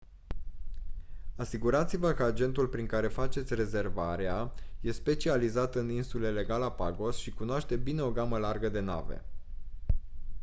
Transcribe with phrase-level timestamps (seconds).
[1.35, 8.01] asigurați-vă că agentul prin care faceți rezervarea e specializat în insulele galapagos și cunoaște bine
[8.01, 9.21] o gamă largă de nave